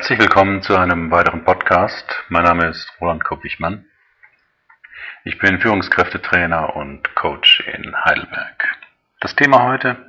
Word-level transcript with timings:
Herzlich 0.00 0.18
willkommen 0.18 0.62
zu 0.62 0.78
einem 0.78 1.10
weiteren 1.10 1.44
Podcast. 1.44 2.06
Mein 2.30 2.44
Name 2.44 2.68
ist 2.68 2.90
Roland 3.02 3.22
Kopp-Wichmann. 3.22 3.84
Ich 5.24 5.38
bin 5.38 5.60
Führungskräftetrainer 5.60 6.74
und 6.74 7.14
Coach 7.14 7.60
in 7.68 7.94
Heidelberg. 7.94 8.64
Das 9.20 9.36
Thema 9.36 9.64
heute 9.64 10.08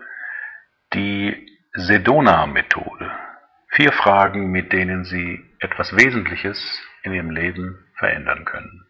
die 0.93 1.45
Sedona-Methode. 1.73 3.11
Vier 3.67 3.91
Fragen, 3.91 4.49
mit 4.49 4.71
denen 4.71 5.03
Sie 5.03 5.43
etwas 5.59 5.93
Wesentliches 5.93 6.81
in 7.03 7.11
Ihrem 7.11 7.29
Leben 7.29 7.85
verändern 7.97 8.45
können. 8.45 8.87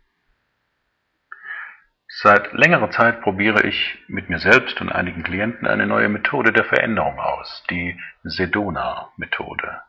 Seit 2.09 2.54
längerer 2.54 2.91
Zeit 2.91 3.22
probiere 3.22 3.63
ich 3.63 3.98
mit 4.08 4.30
mir 4.30 4.38
selbst 4.38 4.80
und 4.81 4.91
einigen 4.91 5.23
Klienten 5.23 5.66
eine 5.68 5.88
neue 5.88 6.09
Methode 6.09 6.54
der 6.54 6.66
Veränderung 6.66 7.20
aus, 7.20 7.63
die 7.72 7.99
Sedona-Methode. 8.22 9.81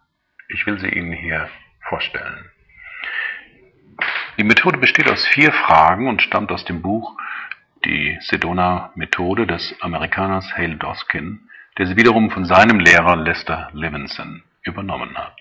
Ich 0.55 0.67
will 0.67 0.79
sie 0.79 0.89
Ihnen 0.89 1.13
hier 1.13 1.49
vorstellen. 1.81 2.51
Die 4.39 4.45
Methode 4.45 4.79
besteht 4.79 5.11
aus 5.11 5.27
vier 5.27 5.53
Fragen 5.53 6.09
und 6.09 6.23
stammt 6.23 6.53
aus 6.53 6.65
dem 6.65 6.83
Buch 6.83 7.17
Die 7.85 8.19
Sedona-Methode 8.21 9.47
des 9.47 9.75
Amerikaners 9.81 10.57
Hale 10.57 10.77
Doskin, 10.77 11.49
der 11.79 11.87
sie 11.87 11.97
wiederum 11.97 12.31
von 12.31 12.45
seinem 12.45 12.81
Lehrer 12.81 13.17
Lester 13.17 13.71
Levinson 13.73 14.43
übernommen 14.63 15.17
hat. 15.17 15.39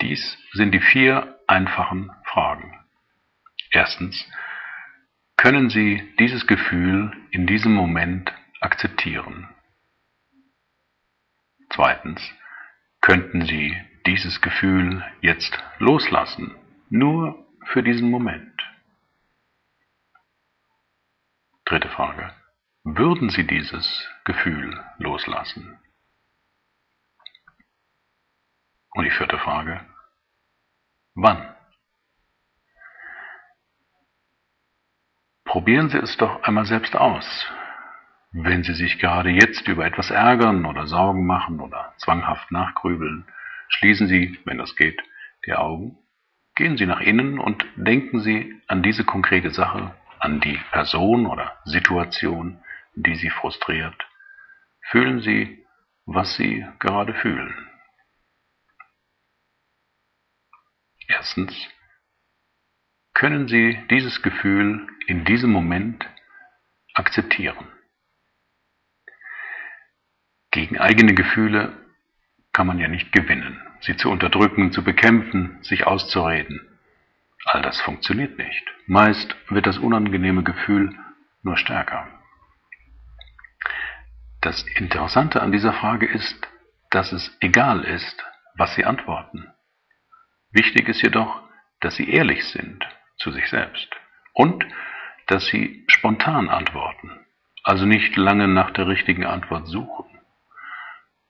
Dies 0.00 0.38
sind 0.52 0.72
die 0.72 0.80
vier 0.80 1.38
einfachen 1.46 2.10
Fragen. 2.24 2.78
Erstens, 3.70 4.28
können 5.36 5.70
Sie 5.70 6.02
dieses 6.18 6.46
Gefühl 6.46 7.12
in 7.30 7.46
diesem 7.46 7.72
Moment 7.72 8.32
akzeptieren? 8.60 9.48
Zweitens, 11.70 12.22
könnten 13.06 13.46
Sie 13.46 13.80
dieses 14.04 14.40
Gefühl 14.40 15.04
jetzt 15.20 15.56
loslassen, 15.78 16.56
nur 16.90 17.46
für 17.66 17.84
diesen 17.84 18.10
Moment? 18.10 18.60
Dritte 21.66 21.88
Frage. 21.88 22.34
Würden 22.82 23.30
Sie 23.30 23.46
dieses 23.46 24.10
Gefühl 24.24 24.84
loslassen? 24.98 25.78
Und 28.90 29.04
die 29.04 29.12
vierte 29.12 29.38
Frage. 29.38 29.86
Wann? 31.14 31.54
Probieren 35.44 35.90
Sie 35.90 35.98
es 35.98 36.16
doch 36.16 36.42
einmal 36.42 36.66
selbst 36.66 36.96
aus. 36.96 37.46
Wenn 38.38 38.64
Sie 38.64 38.74
sich 38.74 38.98
gerade 38.98 39.30
jetzt 39.30 39.66
über 39.66 39.86
etwas 39.86 40.10
ärgern 40.10 40.66
oder 40.66 40.86
Sorgen 40.86 41.24
machen 41.24 41.58
oder 41.58 41.94
zwanghaft 41.96 42.52
nachgrübeln, 42.52 43.24
schließen 43.68 44.08
Sie, 44.08 44.38
wenn 44.44 44.58
das 44.58 44.76
geht, 44.76 45.00
die 45.46 45.54
Augen, 45.54 45.96
gehen 46.54 46.76
Sie 46.76 46.84
nach 46.84 47.00
innen 47.00 47.38
und 47.38 47.64
denken 47.76 48.20
Sie 48.20 48.60
an 48.66 48.82
diese 48.82 49.04
konkrete 49.04 49.52
Sache, 49.52 49.96
an 50.18 50.40
die 50.40 50.60
Person 50.70 51.24
oder 51.24 51.56
Situation, 51.64 52.62
die 52.94 53.14
Sie 53.14 53.30
frustriert. 53.30 53.96
Fühlen 54.82 55.20
Sie, 55.20 55.64
was 56.04 56.34
Sie 56.34 56.66
gerade 56.78 57.14
fühlen. 57.14 57.54
Erstens, 61.08 61.54
können 63.14 63.48
Sie 63.48 63.82
dieses 63.88 64.20
Gefühl 64.20 64.86
in 65.06 65.24
diesem 65.24 65.50
Moment 65.50 66.06
akzeptieren. 66.92 67.75
Gegen 70.56 70.78
eigene 70.78 71.12
Gefühle 71.12 71.74
kann 72.54 72.66
man 72.66 72.78
ja 72.78 72.88
nicht 72.88 73.12
gewinnen. 73.12 73.60
Sie 73.82 73.94
zu 73.94 74.10
unterdrücken, 74.10 74.72
zu 74.72 74.82
bekämpfen, 74.82 75.62
sich 75.62 75.86
auszureden. 75.86 76.66
All 77.44 77.60
das 77.60 77.78
funktioniert 77.82 78.38
nicht. 78.38 78.64
Meist 78.86 79.36
wird 79.50 79.66
das 79.66 79.76
unangenehme 79.76 80.42
Gefühl 80.44 80.94
nur 81.42 81.58
stärker. 81.58 82.08
Das 84.40 84.62
Interessante 84.76 85.42
an 85.42 85.52
dieser 85.52 85.74
Frage 85.74 86.06
ist, 86.06 86.48
dass 86.88 87.12
es 87.12 87.36
egal 87.40 87.84
ist, 87.84 88.24
was 88.56 88.74
Sie 88.76 88.86
antworten. 88.86 89.52
Wichtig 90.52 90.88
ist 90.88 91.02
jedoch, 91.02 91.42
dass 91.80 91.96
Sie 91.96 92.08
ehrlich 92.08 92.46
sind 92.46 92.82
zu 93.18 93.30
sich 93.30 93.50
selbst 93.50 93.94
und 94.32 94.64
dass 95.26 95.44
Sie 95.48 95.84
spontan 95.88 96.48
antworten, 96.48 97.10
also 97.62 97.84
nicht 97.84 98.16
lange 98.16 98.48
nach 98.48 98.70
der 98.70 98.88
richtigen 98.88 99.26
Antwort 99.26 99.66
suchen. 99.66 100.15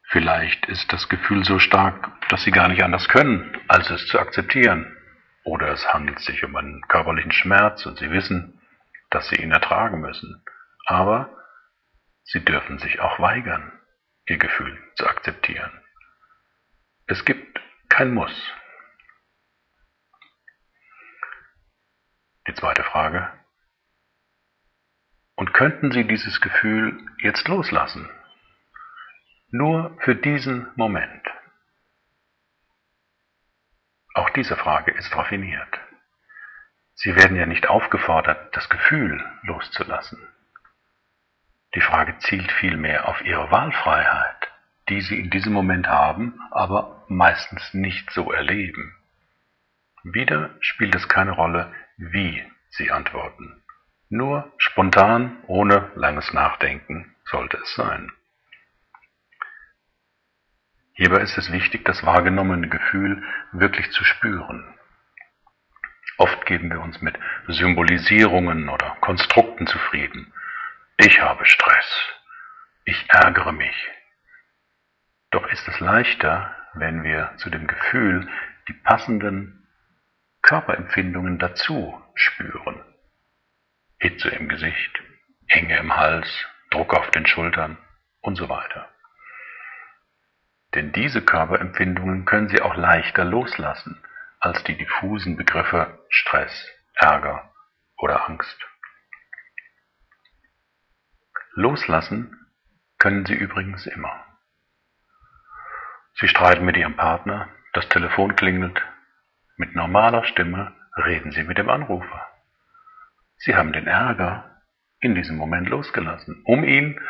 Vielleicht 0.09 0.67
ist 0.67 0.93
das 0.93 1.09
Gefühl 1.09 1.45
so 1.45 1.59
stark, 1.59 2.11
dass 2.29 2.45
Sie 2.45 2.53
gar 2.53 2.69
nicht 2.69 2.83
anders 2.83 3.09
können, 3.09 3.59
als 3.69 3.91
es 3.91 4.07
zu 4.07 4.19
akzeptieren. 4.19 4.97
Oder 5.45 5.69
es 5.69 5.93
handelt 5.93 6.21
sich 6.21 6.45
um 6.45 6.55
einen 6.57 6.81
körperlichen 6.89 7.33
Schmerz 7.33 7.87
und 7.87 7.99
Sie 7.99 8.11
wissen, 8.11 8.61
dass 9.11 9.29
Sie 9.29 9.37
ihn 9.37 9.51
ertragen 9.51 10.01
müssen. 10.01 10.45
Aber 10.87 11.31
Sie 12.25 12.45
dürfen 12.45 12.79
sich 12.79 13.01
auch 13.01 13.19
weigern, 13.19 13.73
Ihr 14.27 14.39
Gefühl 14.39 14.79
zu 14.97 15.07
akzeptieren. 15.07 15.71
Es 17.07 17.25
gibt 17.25 17.61
kein 17.89 18.13
Muss. 18.15 18.53
Die 22.49 22.55
zweite 22.55 22.85
Frage. 22.85 23.33
Und 25.35 25.53
könnten 25.53 25.91
Sie 25.91 26.05
dieses 26.05 26.41
Gefühl 26.41 26.99
jetzt 27.19 27.47
loslassen? 27.49 28.09
Nur 29.51 29.97
für 30.01 30.17
diesen 30.17 30.69
Moment. 30.75 31.23
Auch 34.15 34.31
diese 34.31 34.57
Frage 34.57 34.91
ist 34.93 35.15
raffiniert. 35.15 35.79
Sie 36.95 37.15
werden 37.15 37.37
ja 37.37 37.47
nicht 37.47 37.69
aufgefordert, 37.69 38.57
das 38.57 38.69
Gefühl 38.69 39.23
loszulassen. 39.43 40.19
Die 41.75 41.81
Frage 41.81 42.19
zielt 42.19 42.51
vielmehr 42.53 43.07
auf 43.07 43.23
ihre 43.23 43.51
Wahlfreiheit, 43.51 44.51
die 44.89 45.03
sie 45.03 45.21
in 45.21 45.31
diesem 45.31 45.53
Moment 45.53 45.87
haben, 45.87 46.41
aber 46.51 47.05
meistens 47.09 47.75
nicht 47.75 48.11
so 48.11 48.33
erleben. 48.33 48.97
Wieder 50.03 50.51
spielt 50.61 50.95
es 50.95 51.09
keine 51.09 51.33
Rolle, 51.33 51.73
wie 51.99 52.43
sie 52.71 52.91
antworten. 52.91 53.63
Nur 54.09 54.51
spontan, 54.57 55.37
ohne 55.47 55.91
langes 55.95 56.33
Nachdenken 56.33 57.15
sollte 57.25 57.59
es 57.59 57.75
sein. 57.75 58.11
Hierbei 60.97 61.21
ist 61.21 61.37
es 61.37 61.53
wichtig, 61.53 61.85
das 61.85 62.05
wahrgenommene 62.05 62.69
Gefühl 62.69 63.23
wirklich 63.53 63.91
zu 63.93 64.03
spüren. 64.03 64.75
Oft 66.19 66.47
geben 66.47 66.71
wir 66.71 66.81
uns 66.81 67.03
mit 67.03 67.19
Symbolisierungen 67.49 68.71
oder 68.71 68.97
Konstrukten 69.01 69.67
zufrieden, 69.67 70.33
ich 70.99 71.21
habe 71.21 71.45
Stress. 71.45 72.15
Ich 72.87 73.05
ärgere 73.11 73.53
mich. 73.53 73.91
Doch 75.31 75.47
ist 75.49 75.69
es 75.69 75.79
leichter, 75.81 76.57
wenn 76.73 77.03
wir 77.03 77.35
zu 77.37 77.51
dem 77.51 77.67
Gefühl 77.67 78.27
die 78.69 78.73
passenden 78.73 79.69
Körperempfindungen 80.41 81.39
dazu 81.39 82.03
spüren. 82.15 82.83
Hitze 83.99 84.31
im 84.31 84.49
Gesicht, 84.49 85.03
Enge 85.49 85.77
im 85.77 85.95
Hals, 85.95 86.29
Druck 86.71 86.95
auf 86.95 87.11
den 87.11 87.27
Schultern 87.27 87.77
und 88.23 88.37
so 88.37 88.49
weiter. 88.49 88.89
Denn 90.77 90.93
diese 90.93 91.23
Körperempfindungen 91.23 92.27
können 92.27 92.51
Sie 92.51 92.61
auch 92.61 92.77
leichter 92.77 93.25
loslassen 93.25 93.99
als 94.41 94.63
die 94.65 94.77
diffusen 94.77 95.39
Begriffe 95.39 96.05
Stress, 96.11 96.53
Ärger 96.97 97.51
oder 97.97 98.29
Angst. 98.29 98.59
Loslassen 101.55 102.47
können 102.99 103.25
Sie 103.25 103.33
übrigens 103.33 103.87
immer. 103.87 104.23
Sie 106.17 106.29
streiten 106.29 106.67
mit 106.67 106.77
Ihrem 106.77 106.97
Partner, 106.97 107.49
das 107.73 107.89
Telefon 107.89 108.37
klingelt, 108.37 108.79
mit 109.57 109.75
normaler 109.75 110.25
Stimme 110.25 110.77
reden 110.95 111.33
Sie 111.33 111.45
mit 111.45 111.57
dem 111.57 111.71
Anrufer. 111.71 112.27
Sie 113.39 113.57
haben 113.57 113.73
den 113.73 113.87
Ärger 113.87 114.61
in 115.01 115.15
diesem 115.15 115.39
Moment 115.39 115.71
losgelassen, 115.71 116.43
um 116.45 116.65
ihn, 116.65 117.01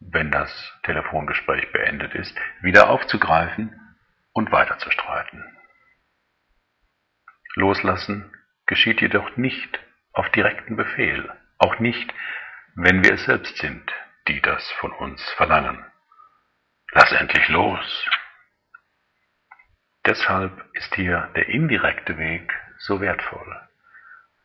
wenn 0.00 0.30
das 0.30 0.50
Telefongespräch 0.84 1.72
beendet 1.72 2.14
ist, 2.14 2.36
wieder 2.60 2.90
aufzugreifen 2.90 3.78
und 4.32 4.52
weiter 4.52 4.78
zu 4.78 4.90
streiten. 4.90 5.44
Loslassen 7.54 8.32
geschieht 8.66 9.00
jedoch 9.00 9.36
nicht 9.36 9.80
auf 10.12 10.28
direkten 10.30 10.76
Befehl, 10.76 11.32
auch 11.58 11.78
nicht, 11.78 12.12
wenn 12.74 13.02
wir 13.02 13.14
es 13.14 13.24
selbst 13.24 13.56
sind, 13.58 13.92
die 14.28 14.40
das 14.40 14.70
von 14.72 14.92
uns 14.92 15.22
verlangen. 15.32 15.84
Lass 16.92 17.10
endlich 17.12 17.48
los. 17.48 18.08
Deshalb 20.06 20.52
ist 20.74 20.94
hier 20.94 21.30
der 21.34 21.48
indirekte 21.48 22.16
Weg 22.16 22.52
so 22.78 23.00
wertvoll. 23.00 23.60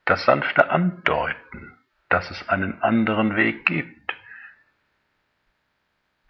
Das 0.05 0.25
sanfte 0.25 0.69
Andeuten, 0.69 1.77
dass 2.09 2.29
es 2.31 2.49
einen 2.49 2.81
anderen 2.81 3.35
Weg 3.35 3.65
gibt. 3.65 4.02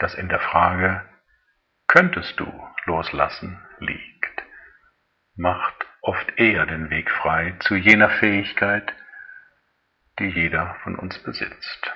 Das 0.03 0.15
in 0.15 0.27
der 0.27 0.41
Frage, 0.41 1.09
könntest 1.88 2.38
du 2.38 2.45
loslassen, 2.83 3.65
liegt. 3.79 4.44
macht 5.38 5.88
oft 6.01 6.38
eher 6.38 6.65
den 6.65 6.89
Weg 6.89 7.09
frei 7.09 7.55
zu 7.61 7.75
jener 7.75 8.09
Fähigkeit, 8.09 8.94
die 10.19 10.27
jeder 10.27 10.75
von 10.83 11.00
uns 11.00 11.17
besitzt. 11.23 11.94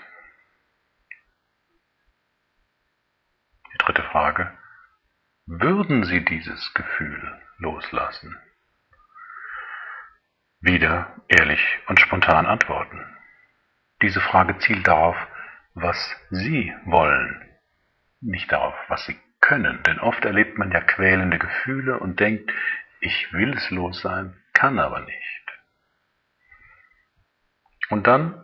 Die 3.73 3.77
dritte 3.79 4.03
Frage. 4.03 4.57
Würden 5.45 6.05
Sie 6.05 6.23
dieses 6.23 6.73
Gefühl 6.75 7.41
loslassen? 7.57 8.41
Wieder 10.61 11.13
ehrlich 11.27 11.61
und 11.87 11.99
spontan 11.99 12.45
antworten. 12.45 13.05
Diese 14.01 14.21
Frage 14.21 14.57
zielt 14.59 14.87
darauf, 14.87 15.17
was 15.73 15.97
Sie 16.29 16.73
wollen, 16.85 17.43
nicht 18.21 18.51
darauf, 18.51 18.75
was 18.87 19.05
Sie 19.05 19.19
können. 19.41 19.81
Denn 19.83 19.99
oft 19.99 20.23
erlebt 20.25 20.57
man 20.57 20.71
ja 20.71 20.81
quälende 20.81 21.39
Gefühle 21.39 21.99
und 21.99 22.19
denkt, 22.19 22.51
ich 22.99 23.31
will 23.33 23.53
es 23.53 23.69
los 23.69 24.01
sein, 24.01 24.41
kann 24.53 24.79
aber 24.79 25.01
nicht. 25.01 25.43
Und 27.89 28.07
dann 28.07 28.43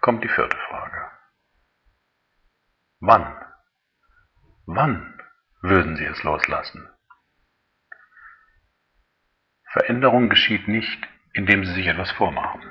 kommt 0.00 0.24
die 0.24 0.28
vierte 0.28 0.56
Frage. 0.68 1.10
Wann? 3.00 3.36
Wann 4.66 5.20
würden 5.62 5.96
Sie 5.96 6.04
es 6.04 6.22
loslassen? 6.22 6.88
Veränderung 9.72 10.28
geschieht 10.28 10.66
nicht, 10.66 11.08
indem 11.32 11.64
Sie 11.64 11.72
sich 11.74 11.86
etwas 11.86 12.10
vormachen. 12.12 12.69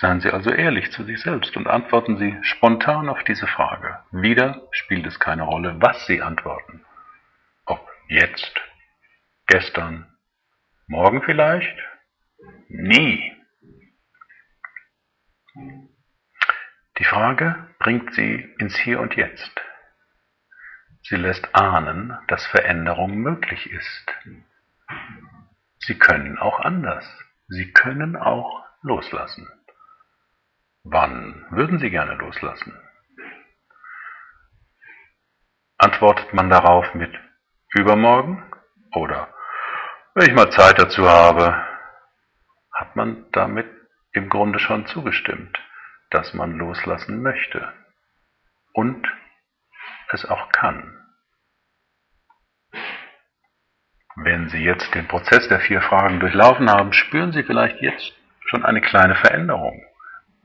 Seien 0.00 0.20
Sie 0.20 0.30
also 0.30 0.52
ehrlich 0.52 0.92
zu 0.92 1.02
sich 1.02 1.20
selbst 1.20 1.56
und 1.56 1.66
antworten 1.66 2.18
Sie 2.18 2.38
spontan 2.42 3.08
auf 3.08 3.24
diese 3.24 3.48
Frage. 3.48 3.98
Wieder 4.12 4.62
spielt 4.70 5.04
es 5.06 5.18
keine 5.18 5.42
Rolle, 5.42 5.74
was 5.80 6.06
Sie 6.06 6.22
antworten. 6.22 6.84
Ob 7.66 7.84
jetzt, 8.08 8.54
gestern, 9.48 10.06
morgen 10.86 11.20
vielleicht, 11.22 11.76
nie. 12.68 13.36
Die 16.98 17.04
Frage 17.04 17.68
bringt 17.80 18.14
Sie 18.14 18.54
ins 18.58 18.76
Hier 18.76 19.00
und 19.00 19.16
Jetzt. 19.16 19.60
Sie 21.02 21.16
lässt 21.16 21.56
ahnen, 21.56 22.16
dass 22.28 22.46
Veränderung 22.46 23.16
möglich 23.16 23.68
ist. 23.72 24.14
Sie 25.80 25.98
können 25.98 26.38
auch 26.38 26.60
anders. 26.60 27.04
Sie 27.48 27.72
können 27.72 28.14
auch 28.14 28.64
loslassen. 28.82 29.48
Wann 30.90 31.44
würden 31.50 31.78
Sie 31.78 31.90
gerne 31.90 32.14
loslassen? 32.14 32.74
Antwortet 35.76 36.32
man 36.32 36.48
darauf 36.48 36.94
mit 36.94 37.14
übermorgen 37.74 38.42
oder 38.92 39.28
wenn 40.14 40.28
ich 40.30 40.34
mal 40.34 40.50
Zeit 40.50 40.78
dazu 40.78 41.06
habe, 41.06 41.62
hat 42.72 42.96
man 42.96 43.26
damit 43.32 43.66
im 44.12 44.30
Grunde 44.30 44.58
schon 44.58 44.86
zugestimmt, 44.86 45.58
dass 46.08 46.32
man 46.32 46.52
loslassen 46.52 47.20
möchte 47.20 47.70
und 48.72 49.06
es 50.10 50.24
auch 50.24 50.50
kann. 50.52 50.98
Wenn 54.16 54.48
Sie 54.48 54.64
jetzt 54.64 54.94
den 54.94 55.06
Prozess 55.06 55.48
der 55.48 55.60
vier 55.60 55.82
Fragen 55.82 56.18
durchlaufen 56.18 56.70
haben, 56.70 56.94
spüren 56.94 57.32
Sie 57.32 57.42
vielleicht 57.42 57.82
jetzt 57.82 58.14
schon 58.46 58.64
eine 58.64 58.80
kleine 58.80 59.16
Veränderung. 59.16 59.84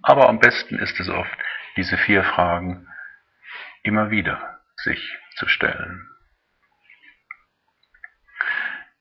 Aber 0.04 0.30
am 0.30 0.40
besten 0.40 0.78
ist 0.78 1.00
es 1.00 1.10
oft, 1.10 1.38
diese 1.78 1.98
vier 1.98 2.24
Fragen 2.24 2.88
immer 3.84 4.12
wieder 4.12 4.60
sich 4.76 5.18
zu 5.36 5.48
stellen. 5.48 6.08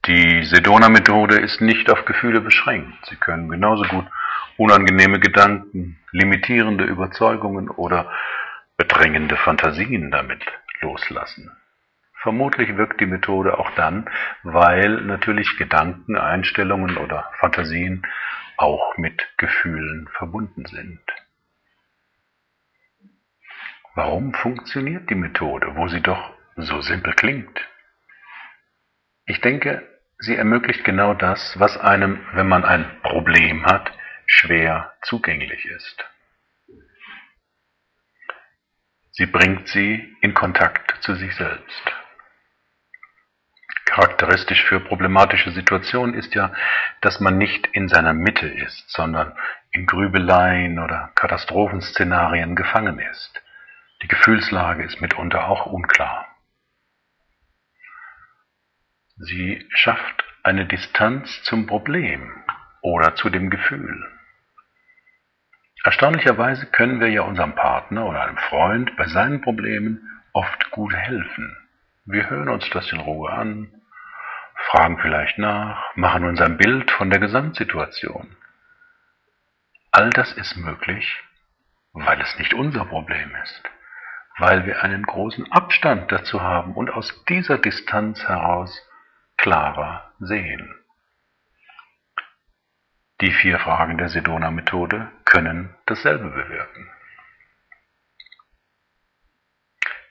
Die 0.06 0.42
Sedona-Methode 0.44 1.36
ist 1.36 1.60
nicht 1.60 1.90
auf 1.90 2.04
Gefühle 2.04 2.40
beschränkt. 2.40 3.06
Sie 3.06 3.16
können 3.16 3.48
genauso 3.48 3.84
gut 3.84 4.06
unangenehme 4.56 5.20
Gedanken, 5.20 5.98
limitierende 6.10 6.84
Überzeugungen 6.84 7.68
oder 7.68 8.10
bedrängende 8.76 9.36
Fantasien 9.36 10.10
damit 10.10 10.44
loslassen. 10.80 11.52
Vermutlich 12.22 12.76
wirkt 12.76 13.00
die 13.00 13.06
Methode 13.06 13.58
auch 13.58 13.70
dann, 13.74 14.08
weil 14.44 15.00
natürlich 15.02 15.56
Gedanken, 15.56 16.16
Einstellungen 16.16 16.96
oder 16.96 17.30
Fantasien 17.38 18.06
auch 18.56 18.96
mit 18.96 19.26
Gefühlen 19.38 20.08
verbunden 20.16 20.66
sind. 20.66 21.00
Warum 23.94 24.32
funktioniert 24.34 25.10
die 25.10 25.14
Methode, 25.14 25.76
wo 25.76 25.88
sie 25.88 26.00
doch 26.00 26.32
so 26.56 26.80
simpel 26.80 27.12
klingt? 27.14 27.68
Ich 29.26 29.40
denke, 29.40 29.86
sie 30.18 30.36
ermöglicht 30.36 30.84
genau 30.84 31.14
das, 31.14 31.58
was 31.58 31.76
einem, 31.76 32.24
wenn 32.32 32.48
man 32.48 32.64
ein 32.64 33.00
Problem 33.02 33.66
hat, 33.66 33.92
schwer 34.26 34.94
zugänglich 35.02 35.66
ist. 35.66 36.04
Sie 39.10 39.26
bringt 39.26 39.68
sie 39.68 40.16
in 40.22 40.32
Kontakt 40.32 41.02
zu 41.02 41.14
sich 41.14 41.34
selbst. 41.36 42.01
Charakteristisch 43.92 44.64
für 44.64 44.80
problematische 44.80 45.50
Situationen 45.50 46.14
ist 46.14 46.34
ja, 46.34 46.50
dass 47.02 47.20
man 47.20 47.36
nicht 47.36 47.66
in 47.74 47.88
seiner 47.88 48.14
Mitte 48.14 48.48
ist, 48.48 48.88
sondern 48.88 49.36
in 49.70 49.84
Grübeleien 49.84 50.78
oder 50.78 51.10
Katastrophenszenarien 51.14 52.56
gefangen 52.56 52.98
ist. 52.98 53.42
Die 54.00 54.08
Gefühlslage 54.08 54.82
ist 54.82 55.02
mitunter 55.02 55.46
auch 55.46 55.66
unklar. 55.66 56.26
Sie 59.18 59.68
schafft 59.68 60.24
eine 60.42 60.64
Distanz 60.64 61.42
zum 61.42 61.66
Problem 61.66 62.32
oder 62.80 63.14
zu 63.14 63.28
dem 63.28 63.50
Gefühl. 63.50 64.10
Erstaunlicherweise 65.84 66.64
können 66.64 66.98
wir 66.98 67.10
ja 67.10 67.22
unserem 67.22 67.54
Partner 67.54 68.06
oder 68.06 68.22
einem 68.22 68.38
Freund 68.38 68.96
bei 68.96 69.06
seinen 69.06 69.42
Problemen 69.42 70.00
oft 70.32 70.70
gut 70.70 70.94
helfen. 70.94 71.54
Wir 72.06 72.30
hören 72.30 72.48
uns 72.48 72.70
das 72.70 72.90
in 72.90 72.98
Ruhe 72.98 73.30
an, 73.30 73.81
fragen 74.72 74.98
vielleicht 74.98 75.36
nach, 75.36 75.94
machen 75.96 76.24
uns 76.24 76.40
ein 76.40 76.56
Bild 76.56 76.90
von 76.90 77.10
der 77.10 77.20
Gesamtsituation. 77.20 78.34
All 79.90 80.08
das 80.08 80.32
ist 80.32 80.56
möglich, 80.56 81.22
weil 81.92 82.18
es 82.22 82.38
nicht 82.38 82.54
unser 82.54 82.86
Problem 82.86 83.36
ist, 83.42 83.62
weil 84.38 84.64
wir 84.64 84.82
einen 84.82 85.02
großen 85.02 85.52
Abstand 85.52 86.10
dazu 86.10 86.40
haben 86.40 86.74
und 86.74 86.90
aus 86.90 87.22
dieser 87.26 87.58
Distanz 87.58 88.26
heraus 88.26 88.74
klarer 89.36 90.10
sehen. 90.20 90.74
Die 93.20 93.30
vier 93.30 93.58
Fragen 93.58 93.98
der 93.98 94.08
Sedona-Methode 94.08 95.12
können 95.26 95.76
dasselbe 95.84 96.30
bewirken. 96.30 96.90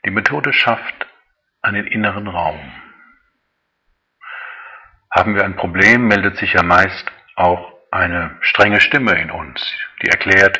Die 0.04 0.10
Methode 0.10 0.52
schafft 0.52 1.06
einen 1.62 1.88
inneren 1.88 2.28
Raum, 2.28 2.81
haben 5.12 5.34
wir 5.34 5.44
ein 5.44 5.56
Problem, 5.56 6.08
meldet 6.08 6.38
sich 6.38 6.54
ja 6.54 6.62
meist 6.62 7.12
auch 7.36 7.78
eine 7.90 8.38
strenge 8.40 8.80
Stimme 8.80 9.20
in 9.20 9.30
uns, 9.30 9.62
die 10.02 10.08
erklärt, 10.08 10.58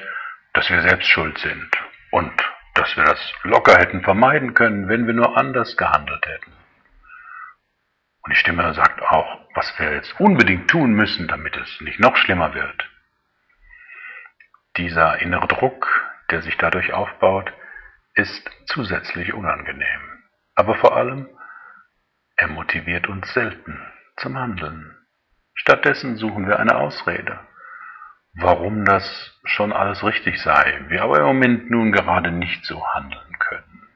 dass 0.53 0.69
wir 0.69 0.83
selbst 0.83 1.09
schuld 1.09 1.39
sind 1.39 1.71
und 2.11 2.33
dass 2.75 2.95
wir 2.97 3.05
das 3.05 3.19
locker 3.45 3.79
hätten 3.79 4.03
vermeiden 4.03 4.53
können, 4.53 4.89
wenn 4.89 5.07
wir 5.07 5.15
nur 5.15 5.39
anders 5.39 5.77
gehandelt 5.79 6.27
hätten. 6.27 6.53
Und 8.23 8.33
die 8.33 8.39
Stimme 8.39 8.75
sagt 8.75 9.03
auch, 9.03 9.41
was 9.55 9.73
wir 9.79 9.95
jetzt 9.95 10.21
unbedingt 10.21 10.69
tun 10.71 10.93
müssen, 10.93 11.29
damit 11.29 11.57
es 11.57 11.81
nicht 11.81 11.99
noch 11.99 12.17
schlimmer 12.17 12.55
wird. 12.55 12.89
Dieser 14.77 15.21
innere 15.21 15.49
Druck, 15.49 15.87
der 16.31 16.43
sich 16.43 16.57
dadurch 16.59 16.93
aufbaut, 16.93 17.51
ist 18.15 18.51
zusätzlich 18.67 19.33
unangenehm. 19.33 20.23
Aber 20.55 20.75
vor 20.77 20.95
allem, 20.95 21.29
er 22.37 22.49
motiviert 22.49 23.09
uns 23.09 23.33
selten 23.33 23.81
zum 24.17 24.39
Handeln. 24.39 24.97
Stattdessen 25.55 26.17
suchen 26.17 26.47
wir 26.47 26.59
eine 26.59 26.77
Ausrede, 26.77 27.39
warum 28.35 28.85
das 28.85 29.39
schon 29.45 29.73
alles 29.73 30.03
richtig 30.03 30.41
sei, 30.43 30.85
wir 30.89 31.03
aber 31.03 31.19
im 31.19 31.27
Moment 31.27 31.71
nun 31.71 31.93
gerade 31.93 32.31
nicht 32.31 32.65
so 32.65 32.87
handeln 32.95 33.39
können. 33.39 33.89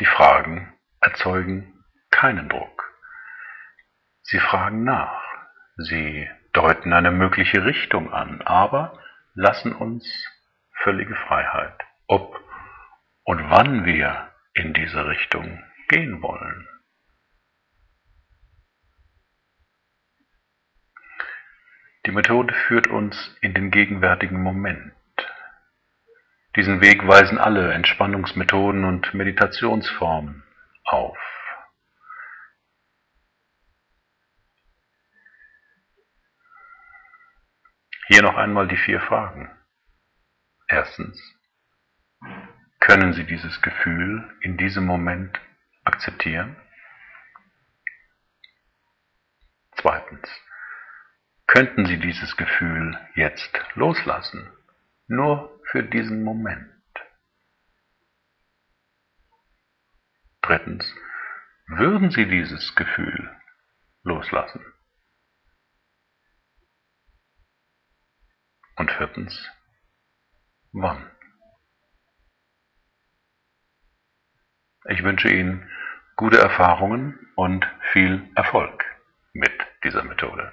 Die 0.00 0.06
Fragen 0.06 0.72
erzeugen 1.00 1.84
keinen 2.10 2.48
Druck. 2.48 2.92
Sie 4.22 4.40
fragen 4.40 4.84
nach, 4.84 5.22
sie 5.76 6.28
deuten 6.52 6.92
eine 6.92 7.10
mögliche 7.10 7.64
Richtung 7.64 8.12
an, 8.12 8.40
aber 8.42 8.98
lassen 9.34 9.74
uns 9.74 10.04
völlige 10.82 11.14
Freiheit, 11.14 11.78
ob 12.06 12.36
und 13.24 13.50
wann 13.50 13.84
wir 13.84 14.30
in 14.54 14.72
diese 14.72 15.06
Richtung 15.06 15.62
gehen 15.88 16.22
wollen. 16.22 16.68
Die 22.06 22.12
Methode 22.12 22.52
führt 22.66 22.86
uns 22.86 23.34
in 23.40 23.54
den 23.54 23.70
gegenwärtigen 23.70 24.42
Moment. 24.42 24.92
Diesen 26.54 26.80
Weg 26.80 27.06
weisen 27.06 27.38
alle 27.38 27.72
Entspannungsmethoden 27.72 28.84
und 28.84 29.14
Meditationsformen 29.14 30.44
auf. 30.84 31.18
Hier 38.06 38.22
noch 38.22 38.36
einmal 38.36 38.68
die 38.68 38.76
vier 38.76 39.00
Fragen. 39.00 39.50
Erstens, 40.68 41.18
können 42.80 43.14
Sie 43.14 43.24
dieses 43.24 43.62
Gefühl 43.62 44.30
in 44.42 44.58
diesem 44.58 44.84
Moment 44.84 45.40
akzeptieren? 45.84 46.54
Zweitens, 49.76 50.28
könnten 51.54 51.86
Sie 51.86 51.98
dieses 52.00 52.36
Gefühl 52.36 52.98
jetzt 53.14 53.56
loslassen, 53.76 54.50
nur 55.06 55.60
für 55.70 55.84
diesen 55.84 56.24
Moment? 56.24 56.68
Drittens, 60.42 60.84
würden 61.68 62.10
Sie 62.10 62.26
dieses 62.26 62.74
Gefühl 62.74 63.30
loslassen? 64.02 64.64
Und 68.74 68.90
viertens, 68.90 69.48
wann? 70.72 71.08
Ich 74.88 75.04
wünsche 75.04 75.28
Ihnen 75.28 75.70
gute 76.16 76.38
Erfahrungen 76.38 77.16
und 77.36 77.64
viel 77.92 78.28
Erfolg 78.34 78.84
mit 79.34 79.52
dieser 79.84 80.02
Methode. 80.02 80.52